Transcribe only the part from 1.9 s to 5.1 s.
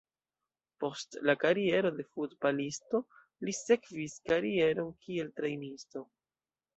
de futbalisto, li sekvis karieron